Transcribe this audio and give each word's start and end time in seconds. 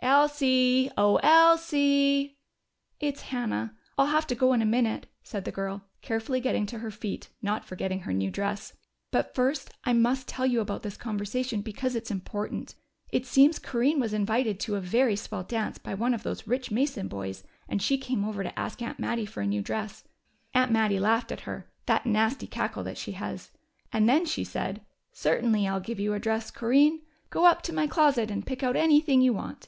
"Elsie! 0.00 0.90
Oh, 0.98 1.20
Elsie!" 1.22 2.36
"It's 2.98 3.20
Hannah. 3.22 3.76
I'll 3.96 4.06
have 4.06 4.26
to 4.26 4.34
go 4.34 4.52
in 4.52 4.60
a 4.60 4.64
minute," 4.66 5.06
said 5.22 5.44
the 5.44 5.52
girl, 5.52 5.84
carefully 6.02 6.40
getting 6.40 6.66
to 6.66 6.80
her 6.80 6.90
feet, 6.90 7.28
not 7.42 7.64
forgetting 7.64 8.00
her 8.00 8.12
new 8.12 8.28
dress. 8.28 8.72
"But 9.12 9.36
first 9.36 9.70
I 9.84 9.92
must 9.92 10.26
tell 10.26 10.44
you 10.46 10.60
about 10.60 10.82
this 10.82 10.96
conversation, 10.96 11.60
because 11.62 11.94
it's 11.94 12.10
important. 12.10 12.74
It 13.10 13.24
seems 13.24 13.60
Corinne 13.60 14.00
was 14.00 14.12
invited 14.12 14.58
to 14.58 14.74
a 14.74 14.80
very 14.80 15.14
swell 15.14 15.44
dance 15.44 15.78
by 15.78 15.94
one 15.94 16.12
of 16.12 16.24
those 16.24 16.48
rich 16.48 16.72
Mason 16.72 17.06
boys, 17.06 17.44
and 17.68 17.80
she 17.80 17.98
came 17.98 18.24
over 18.24 18.42
to 18.42 18.58
ask 18.58 18.82
Aunt 18.82 18.98
Mattie 18.98 19.26
for 19.26 19.42
a 19.42 19.46
new 19.46 19.62
dress. 19.62 20.02
Aunt 20.54 20.72
Mattie 20.72 20.98
laughed 20.98 21.30
at 21.30 21.42
her 21.42 21.70
that 21.86 22.04
nasty 22.04 22.48
cackle 22.48 22.82
that 22.82 22.98
she 22.98 23.12
has. 23.12 23.52
And 23.92 24.08
then 24.08 24.26
she 24.26 24.42
said, 24.42 24.84
'Certainly 25.12 25.68
I'll 25.68 25.78
give 25.78 26.00
you 26.00 26.14
a 26.14 26.18
dress, 26.18 26.50
Corinne. 26.50 27.02
Go 27.30 27.44
up 27.46 27.62
to 27.62 27.72
my 27.72 27.86
closet 27.86 28.28
and 28.28 28.44
pick 28.44 28.64
out 28.64 28.74
anything 28.74 29.20
you 29.20 29.32
want. 29.32 29.56